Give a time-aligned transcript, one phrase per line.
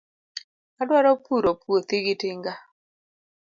[0.81, 2.53] Adwaro puro puothi gi tinga.